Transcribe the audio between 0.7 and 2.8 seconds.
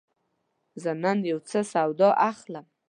زه نن یوڅه سودا اخلم.